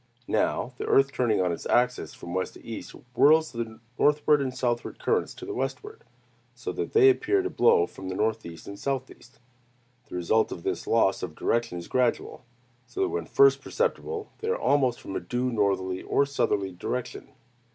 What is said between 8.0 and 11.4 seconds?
the northeast and southeast. The result of this loss of